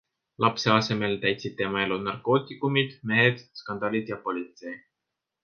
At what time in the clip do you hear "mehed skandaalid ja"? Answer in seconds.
3.13-4.19